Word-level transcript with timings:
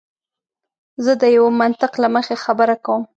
زه 1.03 1.13
د 1.21 1.23
یوه 1.37 1.51
منطق 1.61 1.91
له 2.01 2.07
مخې 2.15 2.35
خبره 2.43 2.75
کوم. 2.85 3.01